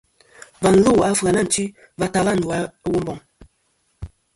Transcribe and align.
Và 0.61 0.69
lu 0.83 0.93
a 1.05 1.07
Ɨfyanatwi 1.13 1.65
va 1.99 2.05
tala 2.13 2.31
ndu 2.37 2.47
a 2.55 2.59
Womboŋ. 2.91 3.17